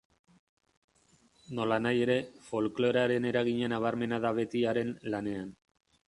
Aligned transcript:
Nolanahi 1.57 1.99
ere, 2.05 2.15
folklorearen 2.47 3.27
eragina 3.33 3.69
nabarmena 3.73 4.19
da 4.23 4.31
beti 4.39 4.63
haren 4.71 4.91
lanean. 5.17 5.53